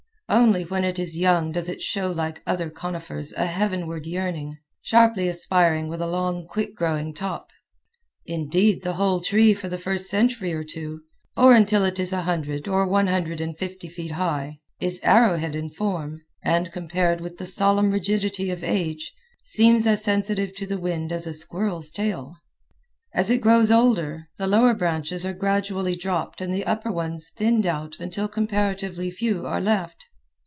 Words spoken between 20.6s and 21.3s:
the wind as